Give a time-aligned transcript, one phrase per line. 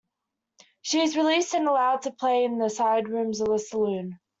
[0.81, 4.19] She is released and allowed to play in the side rooms of the saloon.